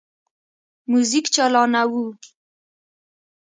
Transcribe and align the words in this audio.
موزیک 0.91 1.25
چالانه 1.35 1.83
وو. 1.91 2.03